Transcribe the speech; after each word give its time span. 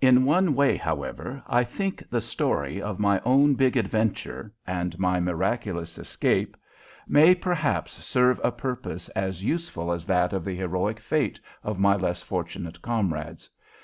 In 0.00 0.24
one 0.24 0.56
way, 0.56 0.76
however, 0.76 1.44
I 1.46 1.62
think 1.62 2.02
the 2.10 2.20
story 2.20 2.82
of 2.82 2.98
my 2.98 3.20
own 3.24 3.54
"big 3.54 3.76
adventure" 3.76 4.52
and 4.66 4.98
my 4.98 5.20
miraculous 5.20 5.96
escape 5.96 6.56
may, 7.06 7.36
perhaps, 7.36 8.04
serve 8.04 8.40
a 8.42 8.50
purpose 8.50 9.10
as 9.10 9.44
useful 9.44 9.92
as 9.92 10.06
that 10.06 10.32
of 10.32 10.44
the 10.44 10.56
heroic 10.56 10.98
fate 10.98 11.38
of 11.62 11.78
my 11.78 11.94
less 11.94 12.20
fortunate 12.20 12.82
comrades. 12.82 13.48